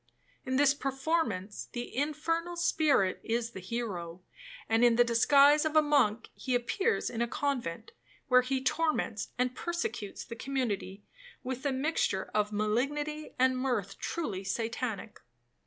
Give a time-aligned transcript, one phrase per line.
[0.47, 4.23] In this performance the infernal spirit is the hero,
[4.67, 7.91] and in the disguise of a monk he appears in a convent,
[8.27, 11.03] where he torments and persecutes the community
[11.43, 15.19] with a mixture of malignity and mirth truly Satanic.